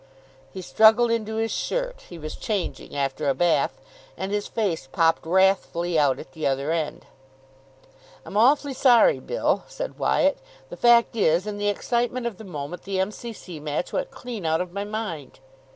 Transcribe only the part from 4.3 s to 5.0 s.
his face